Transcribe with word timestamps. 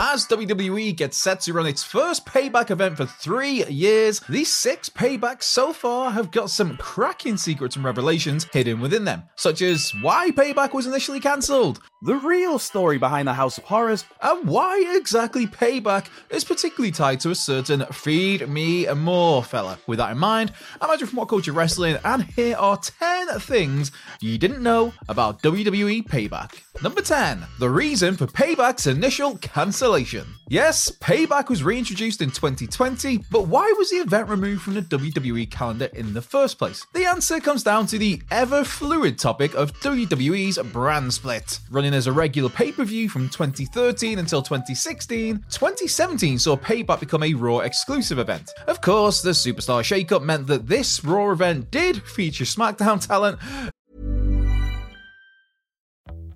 As 0.00 0.28
WWE 0.28 0.94
gets 0.94 1.16
set 1.16 1.40
to 1.40 1.52
run 1.52 1.66
its 1.66 1.82
first 1.82 2.24
payback 2.24 2.70
event 2.70 2.96
for 2.96 3.04
three 3.04 3.64
years, 3.64 4.20
these 4.28 4.52
six 4.52 4.88
paybacks 4.88 5.42
so 5.42 5.72
far 5.72 6.12
have 6.12 6.30
got 6.30 6.50
some 6.50 6.76
cracking 6.76 7.36
secrets 7.36 7.74
and 7.74 7.84
revelations 7.84 8.46
hidden 8.52 8.80
within 8.80 9.04
them, 9.04 9.24
such 9.34 9.60
as 9.60 9.92
why 10.00 10.30
payback 10.30 10.72
was 10.72 10.86
initially 10.86 11.18
cancelled, 11.18 11.80
the 12.02 12.14
real 12.14 12.60
story 12.60 12.96
behind 12.96 13.26
the 13.26 13.34
House 13.34 13.58
of 13.58 13.64
Horrors, 13.64 14.04
and 14.22 14.46
why 14.46 14.80
exactly 14.94 15.48
payback 15.48 16.06
is 16.30 16.44
particularly 16.44 16.92
tied 16.92 17.18
to 17.18 17.32
a 17.32 17.34
certain 17.34 17.84
Feed 17.86 18.48
Me 18.48 18.86
More 18.94 19.42
fella. 19.42 19.80
With 19.88 19.98
that 19.98 20.12
in 20.12 20.18
mind, 20.18 20.52
I'm 20.80 20.90
Andrew 20.90 21.08
from 21.08 21.16
What 21.16 21.28
Culture 21.28 21.50
Wrestling, 21.50 21.98
and 22.04 22.22
here 22.22 22.56
are 22.56 22.76
10 22.76 23.40
things 23.40 23.90
you 24.20 24.38
didn't 24.38 24.62
know 24.62 24.92
about 25.08 25.42
WWE 25.42 26.06
Payback. 26.06 26.62
Number 26.80 27.02
10. 27.02 27.44
The 27.58 27.68
reason 27.68 28.16
for 28.16 28.26
Payback's 28.28 28.86
initial 28.86 29.36
cancellation. 29.38 30.24
Yes, 30.48 30.88
Payback 30.88 31.48
was 31.48 31.64
reintroduced 31.64 32.22
in 32.22 32.30
2020, 32.30 33.24
but 33.32 33.48
why 33.48 33.74
was 33.76 33.90
the 33.90 33.96
event 33.96 34.28
removed 34.28 34.62
from 34.62 34.74
the 34.74 34.82
WWE 34.82 35.50
calendar 35.50 35.86
in 35.86 36.14
the 36.14 36.22
first 36.22 36.56
place? 36.56 36.86
The 36.94 37.04
answer 37.04 37.40
comes 37.40 37.64
down 37.64 37.86
to 37.86 37.98
the 37.98 38.22
ever 38.30 38.62
fluid 38.62 39.18
topic 39.18 39.54
of 39.54 39.72
WWE's 39.80 40.58
brand 40.72 41.12
split. 41.12 41.58
Running 41.68 41.94
as 41.94 42.06
a 42.06 42.12
regular 42.12 42.48
pay 42.48 42.70
per 42.70 42.84
view 42.84 43.08
from 43.08 43.28
2013 43.28 44.20
until 44.20 44.40
2016, 44.40 45.44
2017 45.50 46.38
saw 46.38 46.56
Payback 46.56 47.00
become 47.00 47.24
a 47.24 47.34
Raw 47.34 47.58
exclusive 47.58 48.20
event. 48.20 48.52
Of 48.68 48.80
course, 48.80 49.20
the 49.20 49.30
Superstar 49.30 49.82
Shakeup 49.82 50.22
meant 50.22 50.46
that 50.46 50.68
this 50.68 51.04
Raw 51.04 51.32
event 51.32 51.72
did 51.72 52.04
feature 52.04 52.44
SmackDown 52.44 53.04
talent, 53.04 53.40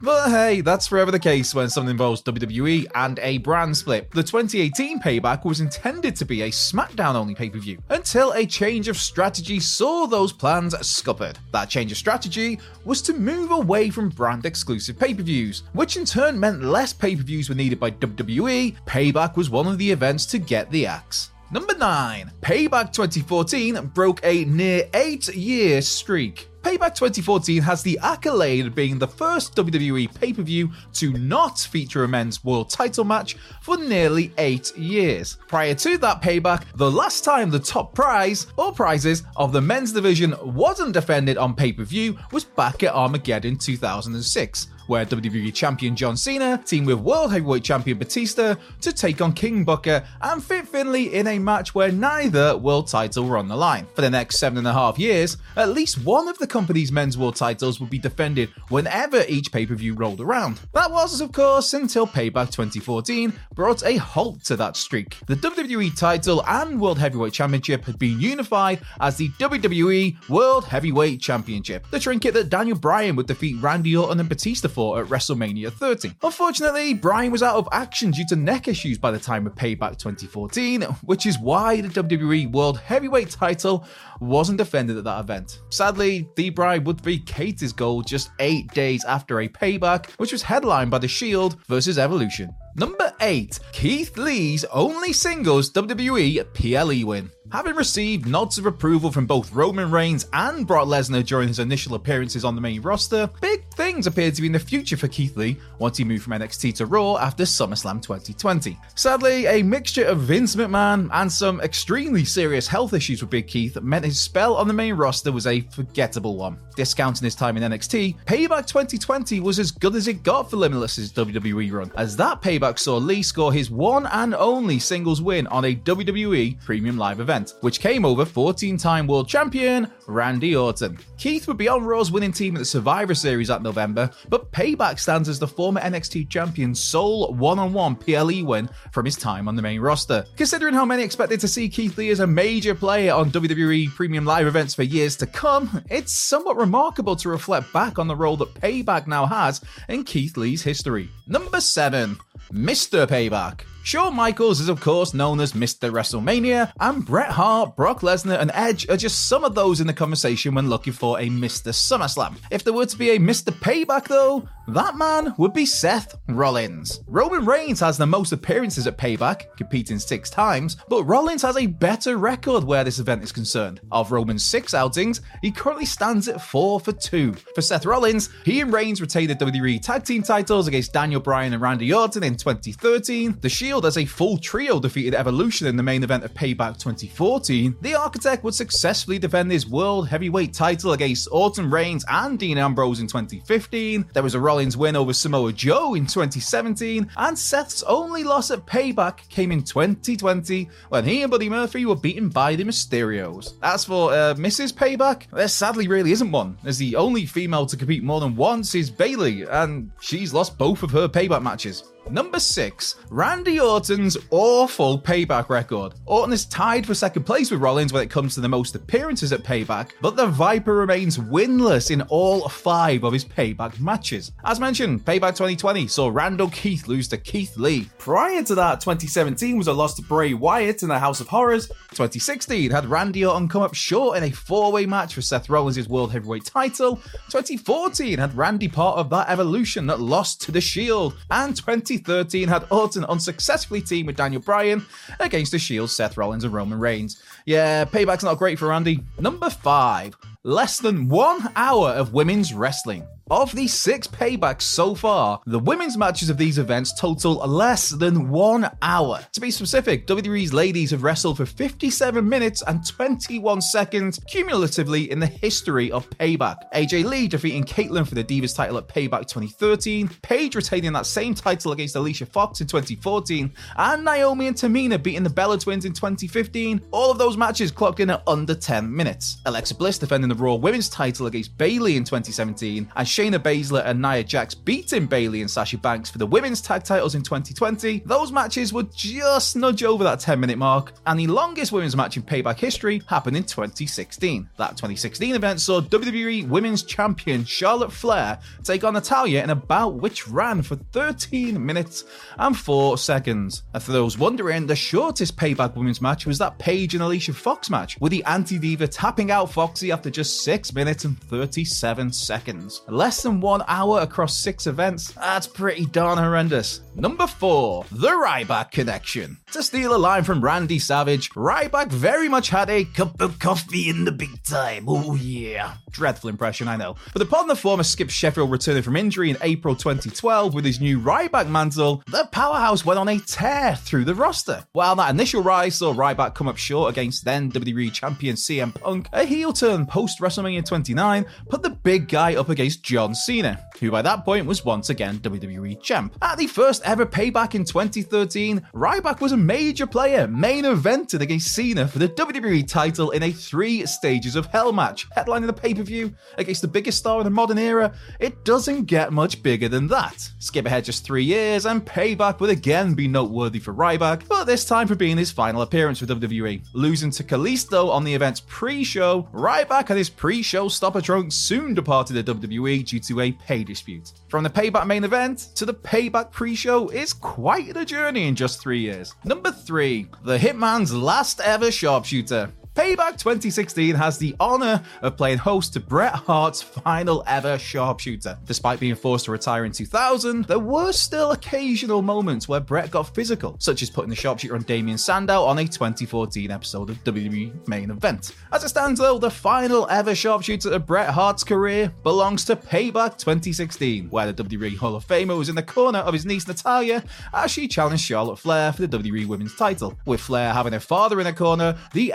But 0.00 0.30
hey, 0.30 0.60
that's 0.60 0.88
forever 0.88 1.12
the 1.12 1.20
case 1.20 1.54
when 1.54 1.70
something 1.70 1.92
involves 1.92 2.22
WWE 2.24 2.86
and 2.94 3.18
a 3.20 3.38
brand 3.38 3.76
split. 3.76 4.10
The 4.10 4.24
2018 4.24 5.00
payback 5.00 5.44
was 5.44 5.60
intended 5.60 6.16
to 6.16 6.24
be 6.24 6.42
a 6.42 6.50
SmackDown 6.50 7.14
only 7.14 7.34
pay 7.34 7.48
per 7.48 7.58
view 7.58 7.78
until 7.90 8.32
a 8.32 8.44
change 8.44 8.88
of 8.88 8.98
strategy 8.98 9.60
saw 9.60 10.06
those 10.06 10.32
plans 10.32 10.74
scuppered. 10.86 11.38
That 11.52 11.70
change 11.70 11.92
of 11.92 11.98
strategy 11.98 12.58
was 12.84 13.00
to 13.02 13.12
move 13.12 13.52
away 13.52 13.88
from 13.88 14.08
brand 14.08 14.46
exclusive 14.46 14.98
pay 14.98 15.14
per 15.14 15.22
views, 15.22 15.62
which 15.74 15.96
in 15.96 16.04
turn 16.04 16.38
meant 16.38 16.64
less 16.64 16.92
pay 16.92 17.14
per 17.14 17.22
views 17.22 17.48
were 17.48 17.54
needed 17.54 17.78
by 17.78 17.92
WWE. 17.92 18.76
Payback 18.86 19.36
was 19.36 19.48
one 19.48 19.68
of 19.68 19.78
the 19.78 19.90
events 19.90 20.26
to 20.26 20.38
get 20.38 20.70
the 20.72 20.86
axe. 20.86 21.30
Number 21.52 21.74
9. 21.76 22.32
Payback 22.42 22.92
2014 22.92 23.92
broke 23.94 24.20
a 24.24 24.44
near 24.46 24.88
8 24.92 25.28
year 25.36 25.80
streak. 25.82 26.48
Payback 26.64 26.94
2014 26.94 27.60
has 27.60 27.82
the 27.82 27.98
accolade 28.02 28.64
of 28.64 28.74
being 28.74 28.98
the 28.98 29.06
first 29.06 29.54
WWE 29.54 30.18
pay 30.18 30.32
per 30.32 30.40
view 30.40 30.72
to 30.94 31.12
not 31.12 31.58
feature 31.58 32.04
a 32.04 32.08
men's 32.08 32.42
world 32.42 32.70
title 32.70 33.04
match 33.04 33.36
for 33.60 33.76
nearly 33.76 34.32
eight 34.38 34.74
years. 34.74 35.36
Prior 35.46 35.74
to 35.74 35.98
that 35.98 36.22
payback, 36.22 36.64
the 36.76 36.90
last 36.90 37.22
time 37.22 37.50
the 37.50 37.58
top 37.58 37.94
prize 37.94 38.46
or 38.56 38.72
prizes 38.72 39.24
of 39.36 39.52
the 39.52 39.60
men's 39.60 39.92
division 39.92 40.34
wasn't 40.42 40.94
defended 40.94 41.36
on 41.36 41.54
pay 41.54 41.70
per 41.70 41.84
view 41.84 42.16
was 42.32 42.44
back 42.44 42.82
at 42.82 42.94
Armageddon 42.94 43.58
2006 43.58 44.68
where 44.86 45.06
WWE 45.06 45.52
Champion 45.54 45.96
John 45.96 46.16
Cena 46.16 46.62
teamed 46.64 46.86
with 46.86 46.98
World 46.98 47.32
Heavyweight 47.32 47.64
Champion 47.64 47.98
Batista 47.98 48.54
to 48.80 48.92
take 48.92 49.20
on 49.20 49.32
King 49.32 49.64
Booker 49.64 50.04
and 50.22 50.42
Fit 50.42 50.68
Finlay 50.68 51.14
in 51.14 51.26
a 51.26 51.38
match 51.38 51.74
where 51.74 51.90
neither 51.90 52.56
world 52.56 52.88
title 52.88 53.26
were 53.26 53.36
on 53.36 53.48
the 53.48 53.56
line. 53.56 53.86
For 53.94 54.02
the 54.02 54.10
next 54.10 54.38
seven 54.38 54.58
and 54.58 54.66
a 54.66 54.72
half 54.72 54.98
years, 54.98 55.36
at 55.56 55.70
least 55.70 56.04
one 56.04 56.28
of 56.28 56.38
the 56.38 56.46
company's 56.46 56.92
men's 56.92 57.18
world 57.18 57.36
titles 57.36 57.80
would 57.80 57.90
be 57.90 57.98
defended 57.98 58.50
whenever 58.68 59.24
each 59.28 59.50
pay 59.52 59.66
per 59.66 59.74
view 59.74 59.94
rolled 59.94 60.20
around. 60.20 60.60
That 60.72 60.90
was, 60.90 61.20
of 61.20 61.32
course, 61.32 61.74
until 61.74 62.06
Payback 62.06 62.50
2014 62.50 63.32
brought 63.54 63.84
a 63.84 63.96
halt 63.96 64.44
to 64.44 64.56
that 64.56 64.76
streak. 64.76 65.16
The 65.26 65.36
WWE 65.36 65.96
title 65.98 66.44
and 66.46 66.80
World 66.80 66.98
Heavyweight 66.98 67.32
Championship 67.32 67.84
had 67.84 67.98
been 67.98 68.20
unified 68.20 68.80
as 69.00 69.16
the 69.16 69.28
WWE 69.30 70.28
World 70.28 70.64
Heavyweight 70.66 71.20
Championship, 71.20 71.86
the 71.90 72.00
trinket 72.00 72.34
that 72.34 72.50
Daniel 72.50 72.78
Bryan 72.78 73.16
would 73.16 73.26
defeat 73.26 73.60
Randy 73.60 73.96
Orton 73.96 74.20
and 74.20 74.28
Batista 74.28 74.68
for 74.74 75.00
at 75.00 75.06
WrestleMania 75.06 75.72
30. 75.72 76.12
Unfortunately, 76.22 76.94
Bryan 76.94 77.30
was 77.30 77.42
out 77.42 77.56
of 77.56 77.68
action 77.72 78.10
due 78.10 78.26
to 78.26 78.36
neck 78.36 78.68
issues 78.68 78.98
by 78.98 79.10
the 79.10 79.18
time 79.18 79.46
of 79.46 79.54
Payback 79.54 79.98
2014, 79.98 80.82
which 81.02 81.26
is 81.26 81.38
why 81.38 81.80
the 81.80 81.88
WWE 81.88 82.50
World 82.50 82.78
Heavyweight 82.80 83.30
title 83.30 83.86
wasn't 84.20 84.58
defended 84.58 84.96
at 84.96 85.04
that 85.04 85.20
event. 85.20 85.60
Sadly, 85.70 86.28
the 86.36 86.50
bride 86.50 86.86
would 86.86 87.02
be 87.02 87.18
Katie's 87.18 87.72
goal 87.72 88.02
just 88.02 88.30
eight 88.40 88.68
days 88.74 89.04
after 89.04 89.40
a 89.40 89.48
payback, 89.48 90.10
which 90.12 90.32
was 90.32 90.42
headlined 90.42 90.90
by 90.90 90.98
The 90.98 91.08
Shield 91.08 91.56
versus 91.68 91.98
Evolution. 91.98 92.50
Number 92.76 93.12
8, 93.20 93.60
Keith 93.70 94.16
Lee's 94.18 94.64
only 94.64 95.12
singles 95.12 95.70
WWE 95.70 96.52
PLE 96.54 97.06
win. 97.06 97.30
Having 97.52 97.76
received 97.76 98.26
nods 98.26 98.58
of 98.58 98.66
approval 98.66 99.12
from 99.12 99.26
both 99.26 99.52
Roman 99.52 99.92
Reigns 99.92 100.26
and 100.32 100.66
Brock 100.66 100.88
Lesnar 100.88 101.24
during 101.24 101.46
his 101.46 101.60
initial 101.60 101.94
appearances 101.94 102.44
on 102.44 102.56
the 102.56 102.60
main 102.60 102.82
roster, 102.82 103.30
big 103.40 103.70
things 103.76 104.06
appeared 104.06 104.34
to 104.34 104.42
be 104.42 104.46
in 104.46 104.52
the 104.52 104.58
future 104.58 104.96
for 104.96 105.08
Keith 105.08 105.36
Lee 105.36 105.58
once 105.78 105.96
he 105.96 106.04
moved 106.04 106.24
from 106.24 106.32
NXT 106.32 106.74
to 106.76 106.86
Raw 106.86 107.16
after 107.16 107.44
SummerSlam 107.44 108.00
2020. 108.02 108.78
Sadly, 108.94 109.46
a 109.46 109.62
mixture 109.62 110.04
of 110.04 110.20
Vince 110.20 110.56
McMahon 110.56 111.08
and 111.12 111.30
some 111.30 111.60
extremely 111.60 112.24
serious 112.24 112.66
health 112.66 112.92
issues 112.92 113.20
with 113.20 113.30
Big 113.30 113.46
Keith 113.46 113.80
meant 113.80 114.04
his 114.04 114.20
spell 114.20 114.56
on 114.56 114.68
the 114.68 114.74
main 114.74 114.94
roster 114.94 115.32
was 115.32 115.46
a 115.46 115.60
forgettable 115.60 116.36
one. 116.36 116.58
Discounting 116.76 117.24
his 117.24 117.34
time 117.34 117.56
in 117.56 117.62
NXT, 117.62 118.16
Payback 118.24 118.66
2020 118.66 119.40
was 119.40 119.58
as 119.58 119.70
good 119.70 119.94
as 119.94 120.08
it 120.08 120.22
got 120.22 120.50
for 120.50 120.56
Limitless's 120.56 121.12
WWE 121.12 121.72
run, 121.72 121.92
as 121.96 122.16
that 122.16 122.42
payback 122.42 122.78
saw 122.78 122.96
Lee 122.96 123.22
score 123.22 123.52
his 123.52 123.70
one 123.70 124.06
and 124.06 124.34
only 124.34 124.78
singles 124.78 125.22
win 125.22 125.46
on 125.48 125.64
a 125.64 125.74
WWE 125.74 126.62
Premium 126.64 126.96
Live 126.96 127.20
event, 127.20 127.54
which 127.60 127.80
came 127.80 128.04
over 128.04 128.24
14 128.24 128.76
time 128.76 129.06
world 129.06 129.28
champion 129.28 129.90
Randy 130.06 130.54
Orton. 130.56 130.98
Keith 131.18 131.48
would 131.48 131.56
be 131.56 131.68
on 131.68 131.84
Raw's 131.84 132.10
winning 132.10 132.32
team 132.32 132.56
at 132.56 132.58
the 132.60 132.64
Survivor 132.64 133.14
Series 133.14 133.48
that 133.48 133.62
November, 133.64 134.10
but 134.28 134.52
Payback 134.52 135.00
stands 135.00 135.28
as 135.28 135.40
the 135.40 135.48
former 135.48 135.80
NXT 135.80 136.28
champion's 136.28 136.78
sole 136.78 137.34
one 137.34 137.58
on 137.58 137.72
one 137.72 137.96
PLE 137.96 138.44
win 138.44 138.70
from 138.92 139.04
his 139.04 139.16
time 139.16 139.48
on 139.48 139.56
the 139.56 139.62
main 139.62 139.80
roster. 139.80 140.24
Considering 140.36 140.74
how 140.74 140.84
many 140.84 141.02
expected 141.02 141.40
to 141.40 141.48
see 141.48 141.68
Keith 141.68 141.98
Lee 141.98 142.10
as 142.10 142.20
a 142.20 142.26
major 142.26 142.74
player 142.74 143.12
on 143.12 143.30
WWE 143.32 143.92
Premium 143.94 144.24
Live 144.24 144.46
events 144.46 144.74
for 144.74 144.84
years 144.84 145.16
to 145.16 145.26
come, 145.26 145.82
it's 145.90 146.12
somewhat 146.12 146.56
remarkable 146.56 147.16
to 147.16 147.28
reflect 147.28 147.72
back 147.72 147.98
on 147.98 148.06
the 148.06 148.14
role 148.14 148.36
that 148.36 148.54
Payback 148.54 149.08
now 149.08 149.26
has 149.26 149.60
in 149.88 150.04
Keith 150.04 150.36
Lee's 150.36 150.62
history. 150.62 151.08
Number 151.26 151.60
7. 151.60 152.16
Mr. 152.52 153.06
Payback. 153.06 153.62
Shawn 153.84 154.16
Michaels 154.16 154.60
is, 154.60 154.70
of 154.70 154.80
course, 154.80 155.12
known 155.12 155.40
as 155.40 155.52
Mr. 155.52 155.92
WrestleMania, 155.92 156.72
and 156.80 157.04
Bret 157.04 157.32
Hart, 157.32 157.76
Brock 157.76 158.00
Lesnar, 158.00 158.40
and 158.40 158.50
Edge 158.54 158.88
are 158.88 158.96
just 158.96 159.28
some 159.28 159.44
of 159.44 159.54
those 159.54 159.78
in 159.78 159.86
the 159.86 159.92
conversation 159.92 160.54
when 160.54 160.70
looking 160.70 160.94
for 160.94 161.20
a 161.20 161.28
Mr. 161.28 161.68
SummerSlam. 161.68 162.36
If 162.50 162.64
there 162.64 162.72
were 162.72 162.86
to 162.86 162.96
be 162.96 163.10
a 163.10 163.18
Mr. 163.18 163.52
Payback, 163.52 164.08
though, 164.08 164.48
that 164.68 164.96
man 164.96 165.34
would 165.36 165.52
be 165.52 165.66
Seth 165.66 166.16
Rollins. 166.28 167.00
Roman 167.06 167.44
Reigns 167.44 167.80
has 167.80 167.98
the 167.98 168.06
most 168.06 168.32
appearances 168.32 168.86
at 168.86 168.98
Payback, 168.98 169.56
competing 169.56 169.98
six 169.98 170.30
times, 170.30 170.76
but 170.88 171.04
Rollins 171.04 171.42
has 171.42 171.56
a 171.56 171.66
better 171.66 172.16
record 172.16 172.64
where 172.64 172.84
this 172.84 172.98
event 172.98 173.22
is 173.22 173.32
concerned. 173.32 173.80
Of 173.92 174.12
Roman's 174.12 174.44
six 174.44 174.74
outings, 174.74 175.20
he 175.42 175.50
currently 175.50 175.84
stands 175.84 176.28
at 176.28 176.40
four 176.40 176.80
for 176.80 176.92
two. 176.92 177.34
For 177.54 177.62
Seth 177.62 177.86
Rollins, 177.86 178.30
he 178.44 178.60
and 178.60 178.72
Reigns 178.72 179.00
retained 179.00 179.30
the 179.30 179.36
WWE 179.36 179.80
Tag 179.82 180.04
Team 180.04 180.22
titles 180.22 180.68
against 180.68 180.92
Daniel 180.92 181.20
Bryan 181.20 181.52
and 181.52 181.62
Randy 181.62 181.92
Orton 181.92 182.22
in 182.22 182.36
2013. 182.36 183.38
The 183.40 183.48
Shield 183.48 183.86
as 183.86 183.98
a 183.98 184.04
full 184.04 184.38
trio 184.38 184.80
defeated 184.80 185.14
Evolution 185.14 185.66
in 185.66 185.76
the 185.76 185.82
main 185.82 186.02
event 186.02 186.24
of 186.24 186.32
Payback 186.34 186.78
2014. 186.78 187.76
The 187.80 187.94
Architect 187.94 188.44
would 188.44 188.54
successfully 188.54 189.18
defend 189.18 189.50
his 189.50 189.66
World 189.66 190.08
Heavyweight 190.08 190.54
title 190.54 190.92
against 190.92 191.28
Orton 191.30 191.70
Reigns 191.70 192.04
and 192.08 192.38
Dean 192.38 192.58
Ambrose 192.58 193.00
in 193.00 193.06
2015. 193.06 194.06
There 194.12 194.22
was 194.22 194.34
a 194.34 194.40
Rollins 194.54 194.76
win 194.76 194.94
over 194.94 195.12
Samoa 195.12 195.52
Joe 195.52 195.94
in 195.94 196.06
2017, 196.06 197.10
and 197.16 197.36
Seth's 197.36 197.82
only 197.82 198.22
loss 198.22 198.52
at 198.52 198.64
Payback 198.64 199.28
came 199.28 199.50
in 199.50 199.64
2020 199.64 200.68
when 200.90 201.04
he 201.04 201.22
and 201.22 201.30
Buddy 201.32 201.48
Murphy 201.48 201.84
were 201.86 201.96
beaten 201.96 202.28
by 202.28 202.54
the 202.54 202.62
Mysterios. 202.62 203.54
As 203.64 203.84
for 203.84 204.12
uh, 204.12 204.34
Mrs. 204.34 204.72
Payback, 204.72 205.28
there 205.32 205.48
sadly 205.48 205.88
really 205.88 206.12
isn't 206.12 206.30
one, 206.30 206.56
as 206.64 206.78
the 206.78 206.94
only 206.94 207.26
female 207.26 207.66
to 207.66 207.76
compete 207.76 208.04
more 208.04 208.20
than 208.20 208.36
once 208.36 208.76
is 208.76 208.90
Bayley, 208.90 209.42
and 209.42 209.90
she's 210.00 210.32
lost 210.32 210.56
both 210.56 210.84
of 210.84 210.92
her 210.92 211.08
Payback 211.08 211.42
matches. 211.42 211.82
Number 212.10 212.38
6, 212.38 212.96
Randy 213.08 213.58
Orton's 213.58 214.18
awful 214.30 215.00
payback 215.00 215.48
record. 215.48 215.94
Orton 216.04 216.34
is 216.34 216.44
tied 216.44 216.86
for 216.86 216.94
second 216.94 217.24
place 217.24 217.50
with 217.50 217.60
Rollins 217.60 217.92
when 217.92 218.02
it 218.02 218.10
comes 218.10 218.34
to 218.34 218.40
the 218.40 218.48
most 218.48 218.74
appearances 218.74 219.32
at 219.32 219.42
Payback, 219.42 219.92
but 220.02 220.14
the 220.14 220.26
Viper 220.26 220.74
remains 220.74 221.16
winless 221.16 221.90
in 221.90 222.02
all 222.02 222.48
five 222.48 223.04
of 223.04 223.12
his 223.12 223.24
Payback 223.24 223.80
matches. 223.80 224.32
As 224.44 224.60
mentioned, 224.60 225.04
Payback 225.04 225.32
2020 225.32 225.88
saw 225.88 226.08
Randal 226.08 226.50
Keith 226.50 226.88
lose 226.88 227.08
to 227.08 227.16
Keith 227.16 227.56
Lee. 227.56 227.88
Prior 227.98 228.42
to 228.44 228.54
that, 228.54 228.80
2017 228.80 229.56
was 229.56 229.68
a 229.68 229.72
loss 229.72 229.94
to 229.94 230.02
Bray 230.02 230.34
Wyatt 230.34 230.82
in 230.82 230.88
the 230.90 230.98
House 230.98 231.20
of 231.20 231.28
Horrors. 231.28 231.68
2016 231.90 232.70
had 232.70 232.86
Randy 232.86 233.24
Orton 233.24 233.48
come 233.48 233.62
up 233.62 233.74
short 233.74 234.18
in 234.18 234.24
a 234.24 234.30
four 234.30 234.70
way 234.70 234.84
match 234.84 235.14
for 235.14 235.22
Seth 235.22 235.48
Rollins' 235.48 235.88
World 235.88 236.12
Heavyweight 236.12 236.44
title. 236.44 236.96
2014 237.30 238.18
had 238.18 238.36
Randy 238.36 238.68
part 238.68 238.98
of 238.98 239.08
that 239.10 239.30
evolution 239.30 239.86
that 239.86 240.00
lost 240.00 240.42
to 240.42 240.52
The 240.52 240.60
Shield. 240.60 241.16
And 241.30 241.56
20 241.56 241.93
2013 241.98 242.48
had 242.48 242.66
Orton 242.70 243.04
unsuccessfully 243.04 243.80
team 243.80 244.06
with 244.06 244.16
Daniel 244.16 244.42
Bryan 244.42 244.84
against 245.20 245.52
the 245.52 245.58
Shield, 245.58 245.90
Seth 245.90 246.16
Rollins, 246.16 246.44
and 246.44 246.52
Roman 246.52 246.78
Reigns. 246.78 247.22
Yeah, 247.46 247.84
payback's 247.84 248.24
not 248.24 248.38
great 248.38 248.58
for 248.58 248.68
Randy. 248.68 249.00
Number 249.18 249.50
5. 249.50 250.16
Less 250.42 250.78
than 250.78 251.08
one 251.08 251.50
hour 251.56 251.90
of 251.90 252.12
women's 252.12 252.52
wrestling. 252.52 253.06
Of 253.30 253.54
the 253.54 253.68
six 253.68 254.06
paybacks 254.06 254.62
so 254.62 254.94
far, 254.94 255.40
the 255.46 255.58
women's 255.58 255.96
matches 255.96 256.28
of 256.28 256.36
these 256.36 256.58
events 256.58 256.92
total 256.92 257.36
less 257.36 257.88
than 257.88 258.28
one 258.28 258.70
hour. 258.82 259.26
To 259.32 259.40
be 259.40 259.50
specific, 259.50 260.06
WWE's 260.06 260.52
ladies 260.52 260.90
have 260.90 261.02
wrestled 261.02 261.38
for 261.38 261.46
57 261.46 262.28
minutes 262.28 262.62
and 262.66 262.86
21 262.86 263.62
seconds 263.62 264.20
cumulatively 264.28 265.10
in 265.10 265.20
the 265.20 265.26
history 265.26 265.90
of 265.90 266.08
Payback. 266.10 266.70
AJ 266.74 267.06
Lee 267.06 267.26
defeating 267.26 267.64
Kaitlyn 267.64 268.06
for 268.06 268.14
the 268.14 268.22
Divas 268.22 268.54
title 268.54 268.76
at 268.76 268.88
Payback 268.88 269.22
2013, 269.22 270.10
Paige 270.20 270.54
retaining 270.54 270.92
that 270.92 271.06
same 271.06 271.32
title 271.34 271.72
against 271.72 271.96
Alicia 271.96 272.26
Fox 272.26 272.60
in 272.60 272.66
2014, 272.66 273.50
and 273.76 274.04
Naomi 274.04 274.48
and 274.48 274.56
Tamina 274.56 275.02
beating 275.02 275.22
the 275.22 275.30
Bella 275.30 275.58
Twins 275.58 275.86
in 275.86 275.94
2015. 275.94 276.82
All 276.90 277.10
of 277.10 277.16
those 277.16 277.38
matches 277.38 277.70
clocked 277.70 278.00
in 278.00 278.10
at 278.10 278.22
under 278.26 278.54
10 278.54 278.94
minutes. 278.94 279.38
Alexa 279.46 279.76
Bliss 279.76 279.96
defending 279.96 280.28
the 280.28 280.34
Raw 280.34 280.56
Women's 280.56 280.90
title 280.90 281.26
against 281.26 281.56
Bayley 281.56 281.96
in 281.96 282.04
2017, 282.04 282.92
and 282.94 283.08
Shayna 283.14 283.38
Baszler 283.38 283.84
and 283.84 284.02
Nia 284.02 284.24
Jax 284.24 284.56
beating 284.56 285.06
Bayley 285.06 285.40
and 285.40 285.48
Sasha 285.48 285.78
Banks 285.78 286.10
for 286.10 286.18
the 286.18 286.26
women's 286.26 286.60
tag 286.60 286.82
titles 286.82 287.14
in 287.14 287.22
2020. 287.22 288.02
Those 288.04 288.32
matches 288.32 288.72
would 288.72 288.92
just 288.92 289.54
nudge 289.54 289.84
over 289.84 290.02
that 290.02 290.18
10 290.18 290.40
minute 290.40 290.58
mark, 290.58 290.94
and 291.06 291.20
the 291.20 291.28
longest 291.28 291.70
women's 291.70 291.94
match 291.94 292.16
in 292.16 292.24
payback 292.24 292.58
history 292.58 293.02
happened 293.06 293.36
in 293.36 293.44
2016. 293.44 294.50
That 294.56 294.70
2016 294.70 295.32
event 295.32 295.60
saw 295.60 295.80
WWE 295.80 296.48
Women's 296.48 296.82
Champion 296.82 297.44
Charlotte 297.44 297.92
Flair 297.92 298.40
take 298.64 298.82
on 298.82 298.94
Natalya 298.94 299.44
in 299.44 299.50
a 299.50 299.54
bout 299.54 299.94
which 299.94 300.26
ran 300.26 300.62
for 300.62 300.74
13 300.74 301.64
minutes 301.64 302.02
and 302.36 302.56
4 302.56 302.98
seconds. 302.98 303.62
And 303.74 303.80
for 303.80 303.92
those 303.92 304.18
wondering, 304.18 304.66
the 304.66 304.74
shortest 304.74 305.36
payback 305.36 305.76
women's 305.76 306.00
match 306.00 306.26
was 306.26 306.38
that 306.38 306.58
Paige 306.58 306.94
and 306.94 307.02
Alicia 307.04 307.34
Fox 307.34 307.70
match, 307.70 307.96
with 308.00 308.10
the 308.10 308.24
anti 308.24 308.58
diva 308.58 308.88
tapping 308.88 309.30
out 309.30 309.52
Foxy 309.52 309.92
after 309.92 310.10
just 310.10 310.42
6 310.42 310.74
minutes 310.74 311.04
and 311.04 311.16
37 311.16 312.12
seconds. 312.12 312.82
Less 313.04 313.22
than 313.22 313.42
one 313.42 313.62
hour 313.68 314.00
across 314.00 314.34
six 314.34 314.66
events. 314.66 315.12
That's 315.12 315.46
pretty 315.46 315.84
darn 315.84 316.16
horrendous. 316.16 316.80
Number 316.96 317.26
four, 317.26 317.84
the 317.90 318.08
Ryback 318.08 318.70
connection. 318.70 319.38
To 319.52 319.64
steal 319.64 319.96
a 319.96 319.98
line 319.98 320.22
from 320.22 320.40
Randy 320.42 320.78
Savage, 320.78 321.30
Ryback 321.30 321.90
very 321.90 322.28
much 322.28 322.50
had 322.50 322.70
a 322.70 322.84
cup 322.84 323.20
of 323.20 323.40
coffee 323.40 323.88
in 323.88 324.04
the 324.04 324.12
big 324.12 324.42
time. 324.44 324.84
Oh 324.86 325.16
yeah. 325.16 325.74
Dreadful 325.90 326.30
impression, 326.30 326.68
I 326.68 326.76
know. 326.76 326.96
But 327.12 327.22
upon 327.22 327.48
the 327.48 327.56
former 327.56 327.82
Skip 327.82 328.10
Sheffield 328.10 328.50
returning 328.50 328.82
from 328.82 328.96
injury 328.96 329.30
in 329.30 329.36
April 329.42 329.74
2012 329.74 330.54
with 330.54 330.64
his 330.64 330.80
new 330.80 331.00
Ryback 331.00 331.48
mantle, 331.48 332.02
the 332.06 332.28
powerhouse 332.30 332.84
went 332.84 332.98
on 332.98 333.08
a 333.08 333.18
tear 333.18 333.74
through 333.76 334.04
the 334.04 334.14
roster. 334.14 334.64
While 334.72 334.96
that 334.96 335.10
initial 335.10 335.42
rise 335.42 335.74
saw 335.76 335.92
Ryback 335.92 336.34
come 336.34 336.48
up 336.48 336.56
short 336.56 336.90
against 336.92 337.24
then 337.24 337.50
WWE 337.50 337.92
champion 337.92 338.36
CM 338.36 338.72
Punk, 338.74 339.08
a 339.12 339.24
heel 339.24 339.52
turn 339.52 339.86
post 339.86 340.20
WrestleMania 340.20 340.64
29 340.64 341.26
put 341.48 341.62
the 341.62 341.70
big 341.70 342.08
guy 342.08 342.36
up 342.36 342.48
against 342.48 342.84
John 342.84 343.14
Cena, 343.14 343.60
who 343.84 343.90
by 343.90 344.02
that 344.02 344.24
point 344.24 344.46
was 344.46 344.64
once 344.64 344.90
again 344.90 345.18
WWE 345.18 345.80
champ. 345.82 346.16
At 346.22 346.38
the 346.38 346.46
first 346.46 346.82
ever 346.84 347.04
payback 347.04 347.54
in 347.54 347.64
2013, 347.64 348.60
Ryback 348.74 349.20
was 349.20 349.32
a 349.32 349.36
major 349.36 349.86
player, 349.86 350.26
main 350.26 350.64
evented 350.64 351.20
against 351.20 351.54
Cena 351.54 351.86
for 351.86 351.98
the 351.98 352.08
WWE 352.08 352.66
title 352.66 353.10
in 353.10 353.22
a 353.22 353.30
three 353.32 353.84
stages 353.86 354.36
of 354.36 354.46
hell 354.46 354.72
match, 354.72 355.08
headlining 355.10 355.46
the 355.46 355.52
pay 355.52 355.74
per 355.74 355.82
view 355.82 356.14
against 356.38 356.62
the 356.62 356.68
biggest 356.68 356.98
star 356.98 357.18
in 357.20 357.24
the 357.24 357.30
modern 357.30 357.58
era. 357.58 357.92
It 358.18 358.44
doesn't 358.44 358.84
get 358.84 359.12
much 359.12 359.42
bigger 359.42 359.68
than 359.68 359.86
that. 359.88 360.30
Skip 360.38 360.66
ahead 360.66 360.84
just 360.84 361.04
three 361.04 361.24
years, 361.24 361.66
and 361.66 361.84
payback 361.84 362.40
would 362.40 362.50
again 362.50 362.94
be 362.94 363.06
noteworthy 363.06 363.58
for 363.58 363.74
Ryback, 363.74 364.26
but 364.28 364.44
this 364.44 364.64
time 364.64 364.88
for 364.88 364.94
being 364.94 365.18
his 365.18 365.30
final 365.30 365.62
appearance 365.62 366.00
with 366.00 366.10
WWE. 366.10 366.64
Losing 366.72 367.10
to 367.10 367.24
Kalisto 367.24 367.90
on 367.90 368.04
the 368.04 368.14
event's 368.14 368.40
pre 368.46 368.82
show, 368.82 369.28
Ryback 369.32 369.90
and 369.90 369.98
his 369.98 370.08
pre 370.08 370.42
show 370.42 370.68
stopper 370.68 371.00
trunk 371.00 371.32
soon 371.32 371.74
departed 371.74 372.14
the 372.14 372.34
WWE 372.34 372.86
due 372.86 373.00
to 373.00 373.20
a 373.20 373.32
pay 373.32 373.64
dispute. 373.74 374.12
From 374.28 374.44
the 374.44 374.50
payback 374.50 374.86
main 374.86 375.04
event 375.04 375.48
to 375.56 375.66
the 375.66 375.74
payback 375.74 376.30
pre 376.30 376.54
show 376.54 376.88
is 376.88 377.12
quite 377.12 377.76
a 377.76 377.84
journey 377.84 378.28
in 378.28 378.34
just 378.34 378.60
three 378.60 378.80
years. 378.80 379.14
Number 379.24 379.50
three, 379.50 380.06
the 380.24 380.38
Hitman's 380.38 380.94
last 380.94 381.40
ever 381.40 381.70
sharpshooter. 381.70 382.52
Payback 382.74 383.18
2016 383.18 383.94
has 383.94 384.18
the 384.18 384.34
honor 384.40 384.82
of 385.00 385.16
playing 385.16 385.38
host 385.38 385.74
to 385.74 385.80
Bret 385.80 386.12
Hart's 386.12 386.60
final 386.60 387.22
ever 387.24 387.56
sharpshooter. 387.56 388.36
Despite 388.46 388.80
being 388.80 388.96
forced 388.96 389.26
to 389.26 389.30
retire 389.30 389.64
in 389.64 389.70
2000, 389.70 390.46
there 390.46 390.58
were 390.58 390.90
still 390.90 391.30
occasional 391.30 392.02
moments 392.02 392.48
where 392.48 392.58
Bret 392.58 392.90
got 392.90 393.14
physical, 393.14 393.54
such 393.60 393.82
as 393.82 393.90
putting 393.90 394.10
the 394.10 394.16
sharpshooter 394.16 394.56
on 394.56 394.62
Damien 394.62 394.98
Sandow 394.98 395.44
on 395.44 395.60
a 395.60 395.64
2014 395.68 396.50
episode 396.50 396.90
of 396.90 397.02
WWE 397.04 397.68
Main 397.68 397.92
Event. 397.92 398.34
As 398.50 398.64
it 398.64 398.70
stands 398.70 398.98
though, 398.98 399.18
the 399.18 399.30
final 399.30 399.88
ever 399.88 400.12
sharpshooter 400.12 400.72
of 400.72 400.84
Bret 400.84 401.10
Hart's 401.10 401.44
career 401.44 401.92
belongs 402.02 402.44
to 402.46 402.56
Payback 402.56 403.18
2016, 403.18 404.10
where 404.10 404.32
the 404.32 404.42
WWE 404.42 404.76
Hall 404.76 404.96
of 404.96 405.06
Famer 405.06 405.38
was 405.38 405.48
in 405.48 405.54
the 405.54 405.62
corner 405.62 406.00
of 406.00 406.12
his 406.12 406.26
niece 406.26 406.48
Natalya 406.48 407.04
as 407.32 407.52
she 407.52 407.68
challenged 407.68 408.02
Charlotte 408.02 408.40
Flair 408.40 408.72
for 408.72 408.84
the 408.84 408.98
WWE 408.98 409.26
Women's 409.26 409.54
title. 409.54 409.96
With 410.06 410.20
Flair 410.20 410.52
having 410.52 410.72
her 410.72 410.80
father 410.80 411.20
in 411.20 411.26
the 411.26 411.32
corner, 411.32 411.78
the 411.92 412.12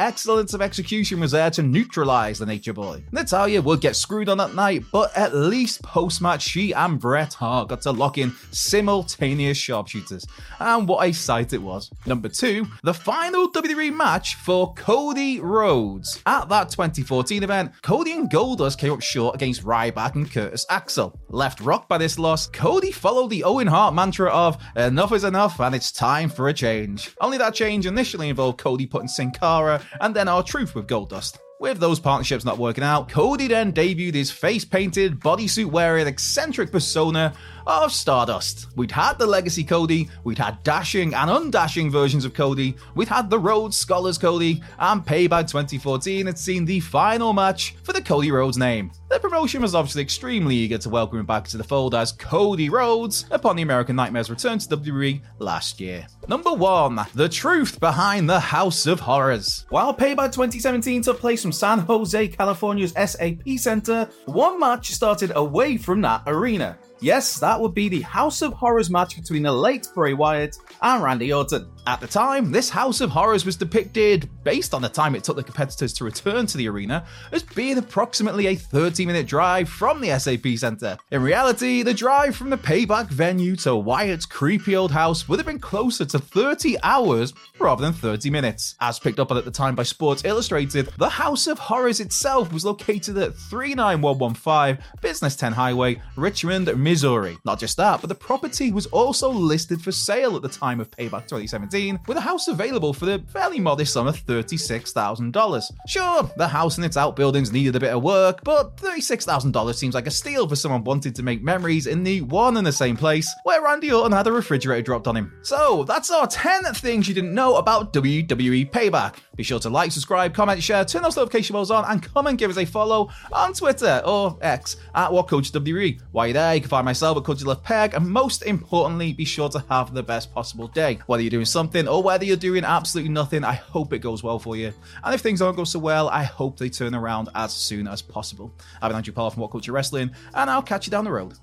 of 0.53 0.61
execution 0.61 1.19
was 1.19 1.31
there 1.31 1.49
to 1.51 1.63
neutralize 1.63 2.39
the 2.39 2.45
Nature 2.45 2.73
Boy. 2.73 3.03
Natalya 3.11 3.61
would 3.61 3.81
get 3.81 3.95
screwed 3.95 4.29
on 4.29 4.37
that 4.37 4.55
night, 4.55 4.83
but 4.91 5.15
at 5.17 5.35
least 5.35 5.81
post 5.83 6.21
match, 6.21 6.41
she 6.41 6.73
and 6.73 6.99
Bret 6.99 7.33
Hart 7.33 7.69
got 7.69 7.81
to 7.83 7.91
lock 7.91 8.17
in 8.17 8.33
simultaneous 8.51 9.57
sharpshooters. 9.57 10.25
And 10.59 10.87
what 10.87 11.07
a 11.07 11.11
sight 11.13 11.53
it 11.53 11.61
was. 11.61 11.89
Number 12.05 12.29
two, 12.29 12.67
the 12.83 12.93
final 12.93 13.51
WWE 13.51 13.95
match 13.95 14.35
for 14.35 14.73
Cody 14.73 15.39
Rhodes. 15.39 16.21
At 16.25 16.49
that 16.49 16.69
2014 16.69 17.43
event, 17.43 17.71
Cody 17.81 18.13
and 18.13 18.29
Goldust 18.29 18.77
came 18.77 18.93
up 18.93 19.01
short 19.01 19.35
against 19.35 19.63
Ryback 19.63 20.15
and 20.15 20.31
Curtis 20.31 20.65
Axel. 20.69 21.19
Left 21.29 21.61
rocked 21.61 21.89
by 21.89 21.97
this 21.97 22.19
loss, 22.19 22.47
Cody 22.47 22.91
followed 22.91 23.29
the 23.29 23.43
Owen 23.43 23.67
Hart 23.67 23.93
mantra 23.93 24.29
of 24.29 24.57
enough 24.75 25.11
is 25.13 25.23
enough 25.23 25.59
and 25.59 25.75
it's 25.75 25.91
time 25.91 26.29
for 26.29 26.47
a 26.47 26.53
change. 26.53 27.15
Only 27.21 27.37
that 27.37 27.53
change 27.53 27.85
initially 27.85 28.29
involved 28.29 28.57
Cody 28.57 28.85
putting 28.85 29.07
Sin 29.07 29.31
Cara 29.31 29.81
and 30.01 30.15
then 30.15 30.27
R-Truth 30.39 30.73
with 30.73 30.87
Goldust. 30.87 31.37
With 31.59 31.79
those 31.79 31.99
partnerships 31.99 32.45
not 32.45 32.57
working 32.57 32.85
out, 32.85 33.09
Cody 33.09 33.47
then 33.49 33.73
debuted 33.73 34.13
his 34.13 34.31
face 34.31 34.63
painted, 34.63 35.19
bodysuit 35.19 35.65
wearing, 35.65 36.07
eccentric 36.07 36.71
persona 36.71 37.33
of 37.67 37.91
Stardust. 37.91 38.67
We'd 38.77 38.89
had 38.89 39.19
the 39.19 39.27
Legacy 39.27 39.65
Cody, 39.65 40.09
we'd 40.23 40.37
had 40.37 40.63
dashing 40.63 41.13
and 41.13 41.29
undashing 41.29 41.91
versions 41.91 42.23
of 42.23 42.33
Cody, 42.33 42.77
we'd 42.95 43.09
had 43.09 43.29
the 43.29 43.37
Rhodes 43.37 43.75
Scholars 43.75 44.17
Cody, 44.17 44.63
and 44.79 45.05
Payback 45.05 45.49
2014 45.49 46.27
had 46.27 46.39
seen 46.39 46.63
the 46.63 46.79
final 46.79 47.33
match 47.33 47.75
for 47.83 47.91
the 47.91 48.01
Cody 48.01 48.31
Rhodes 48.31 48.57
name. 48.57 48.89
The 49.09 49.19
promotion 49.19 49.61
was 49.61 49.75
obviously 49.75 50.03
extremely 50.03 50.55
eager 50.55 50.77
to 50.77 50.89
welcome 50.89 51.19
him 51.19 51.25
back 51.25 51.49
to 51.49 51.57
the 51.57 51.65
fold 51.65 51.93
as 51.93 52.13
Cody 52.13 52.69
Rhodes 52.69 53.25
upon 53.31 53.57
the 53.57 53.63
American 53.63 53.97
Nightmare's 53.97 54.29
return 54.29 54.59
to 54.59 54.77
WWE 54.77 55.19
last 55.39 55.81
year. 55.81 56.07
Number 56.29 56.53
1. 56.53 57.07
The 57.15 57.27
truth 57.27 57.79
behind 57.79 58.29
the 58.29 58.39
House 58.39 58.85
of 58.85 58.99
Horrors. 58.99 59.65
While 59.69 59.95
Payback 59.95 60.31
2017 60.31 61.01
took 61.01 61.19
place 61.19 61.41
from 61.41 61.51
San 61.51 61.79
Jose, 61.79 62.27
California's 62.27 62.91
SAP 62.91 63.57
Center, 63.57 64.07
one 64.25 64.59
match 64.59 64.91
started 64.91 65.31
away 65.35 65.75
from 65.75 66.01
that 66.01 66.21
arena. 66.27 66.77
Yes, 67.01 67.39
that 67.39 67.59
would 67.59 67.73
be 67.73 67.87
the 67.87 68.01
House 68.01 68.41
of 68.41 68.51
Horrors 68.51 68.89
match 68.89 69.15
between 69.15 69.43
the 69.43 69.51
late 69.51 69.87
Bray 69.95 70.13
Wyatt 70.13 70.57
and 70.81 71.01
Randy 71.01 71.31
Orton. 71.31 71.71
At 71.87 72.01
the 72.01 72.07
time, 72.07 72.51
this 72.51 72.69
House 72.69 72.99
of 73.01 73.09
Horrors 73.09 73.45
was 73.45 73.55
depicted, 73.55 74.29
based 74.43 74.73
on 74.73 74.81
the 74.81 74.89
time 74.89 75.15
it 75.15 75.23
took 75.23 75.37
the 75.37 75.43
competitors 75.43 75.93
to 75.93 76.03
return 76.03 76.45
to 76.45 76.57
the 76.57 76.67
arena, 76.67 77.05
as 77.31 77.41
being 77.41 77.77
approximately 77.77 78.47
a 78.47 78.55
30 78.55 79.05
minute 79.05 79.25
drive 79.25 79.69
from 79.69 80.01
the 80.01 80.19
SAP 80.19 80.45
Center. 80.57 80.97
In 81.09 81.23
reality, 81.23 81.81
the 81.81 81.93
drive 81.93 82.35
from 82.35 82.49
the 82.49 82.57
payback 82.57 83.07
venue 83.07 83.55
to 83.57 83.75
Wyatt's 83.75 84.25
creepy 84.25 84.75
old 84.75 84.91
house 84.91 85.27
would 85.27 85.39
have 85.39 85.45
been 85.45 85.57
closer 85.57 86.05
to 86.05 86.19
30 86.19 86.75
hours 86.83 87.33
rather 87.59 87.81
than 87.81 87.93
30 87.93 88.29
minutes. 88.29 88.75
As 88.81 88.99
picked 88.99 89.19
up 89.19 89.31
at 89.31 89.45
the 89.45 89.51
time 89.51 89.73
by 89.73 89.83
Sports 89.83 90.25
Illustrated, 90.25 90.89
the 90.97 91.09
House 91.09 91.47
of 91.47 91.57
Horrors 91.57 92.01
itself 92.01 92.53
was 92.53 92.65
located 92.65 93.17
at 93.17 93.35
39115 93.35 94.83
Business 95.01 95.35
10 95.37 95.53
Highway, 95.53 96.01
Richmond, 96.15 96.67
Missouri. 96.89 97.37
Not 97.45 97.59
just 97.59 97.77
that, 97.77 98.01
but 98.01 98.07
the 98.07 98.15
property 98.15 98.71
was 98.71 98.87
also 98.87 99.29
listed 99.29 99.79
for 99.79 99.91
sale 99.91 100.35
at 100.35 100.41
the 100.41 100.49
time 100.49 100.79
of 100.79 100.89
Payback 100.89 101.27
2017, 101.27 101.99
with 102.07 102.17
a 102.17 102.21
house 102.21 102.47
available 102.47 102.93
for 102.93 103.05
the 103.05 103.23
fairly 103.31 103.59
modest 103.59 103.93
sum 103.93 104.07
of 104.07 104.17
$36,000. 104.25 105.71
Sure, 105.87 106.31
the 106.35 106.47
house 106.47 106.77
and 106.77 106.85
its 106.85 106.97
outbuildings 106.97 107.51
needed 107.51 107.75
a 107.75 107.79
bit 107.79 107.93
of 107.93 108.01
work, 108.01 108.43
but 108.43 108.75
$36,000 108.77 109.75
seems 109.75 109.93
like 109.93 110.07
a 110.07 110.11
steal 110.11 110.49
for 110.49 110.55
someone 110.55 110.83
wanting 110.83 111.13
to 111.13 111.21
make 111.21 111.43
memories 111.43 111.85
in 111.85 112.03
the 112.03 112.21
one 112.21 112.57
and 112.57 112.65
the 112.65 112.71
same 112.71 112.97
place 112.97 113.31
where 113.43 113.61
Randy 113.61 113.91
Orton 113.91 114.11
had 114.11 114.25
a 114.25 114.31
refrigerator 114.31 114.81
dropped 114.81 115.07
on 115.07 115.15
him. 115.15 115.31
So, 115.43 115.83
that's 115.83 116.09
our 116.09 116.25
10 116.25 116.63
things 116.73 117.07
you 117.07 117.13
didn't 117.13 117.35
know 117.35 117.57
about 117.57 117.93
WWE 117.93 118.71
Payback. 118.71 119.17
Be 119.39 119.43
sure 119.43 119.59
to 119.59 119.69
like, 119.69 119.93
subscribe, 119.93 120.33
comment, 120.33 120.61
share, 120.61 120.83
turn 120.83 121.01
those 121.01 121.15
notification 121.15 121.53
bells 121.53 121.71
on, 121.71 121.85
and 121.85 122.03
come 122.03 122.27
and 122.27 122.37
give 122.37 122.51
us 122.51 122.57
a 122.57 122.65
follow 122.65 123.09
on 123.31 123.53
Twitter 123.53 124.01
or 124.05 124.37
X 124.41 124.75
at 124.93 125.13
What 125.13 125.29
Culture 125.29 125.57
WWE. 125.57 126.01
While 126.11 126.27
you're 126.27 126.33
there, 126.33 126.55
you 126.55 126.59
can 126.59 126.69
find 126.69 126.83
myself 126.83 127.17
at 127.17 127.23
Coach 127.23 127.41
Left 127.43 127.63
Peg, 127.63 127.93
and 127.93 128.05
most 128.05 128.43
importantly, 128.43 129.13
be 129.13 129.23
sure 129.23 129.47
to 129.47 129.63
have 129.69 129.93
the 129.93 130.03
best 130.03 130.33
possible 130.33 130.67
day. 130.67 130.99
Whether 131.05 131.23
you're 131.23 131.29
doing 131.29 131.45
something 131.45 131.87
or 131.87 132.03
whether 132.03 132.25
you're 132.25 132.35
doing 132.35 132.65
absolutely 132.65 133.13
nothing, 133.13 133.45
I 133.45 133.53
hope 133.53 133.93
it 133.93 133.99
goes 133.99 134.23
well 134.23 134.39
for 134.39 134.57
you. 134.57 134.73
And 135.05 135.15
if 135.15 135.21
things 135.21 135.39
don't 135.39 135.55
go 135.55 135.63
so 135.63 135.79
well, 135.79 136.09
I 136.09 136.23
hope 136.23 136.57
they 136.57 136.69
turn 136.69 136.93
around 136.93 137.29
as 137.33 137.53
soon 137.53 137.87
as 137.87 138.01
possible. 138.01 138.53
I've 138.81 138.89
been 138.89 138.97
Andrew 138.97 139.13
Paul 139.13 139.29
from 139.29 139.39
What 139.39 139.51
Culture 139.51 139.71
Wrestling, 139.71 140.11
and 140.33 140.49
I'll 140.49 140.61
catch 140.61 140.85
you 140.85 140.91
down 140.91 141.05
the 141.05 141.13
road. 141.13 141.35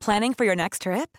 Planning 0.00 0.32
for 0.32 0.46
your 0.46 0.56
next 0.56 0.80
trip? 0.80 1.18